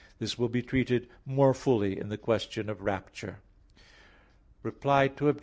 This 0.17 0.35
will 0.35 0.49
be 0.49 0.63
treated 0.63 1.07
more 1.27 1.53
fully 1.53 1.95
in 1.99 2.09
the 2.09 2.17
question 2.17 2.71
of 2.71 2.81
rapture 2.81 3.37
(II 4.65 4.71
II, 4.71 4.71
Q. 4.71 4.71
175). 4.87 5.37